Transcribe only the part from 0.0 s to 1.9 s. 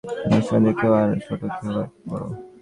অন্যান্য সঙ্গীদের কেহ আরও ছোট, কেহ বা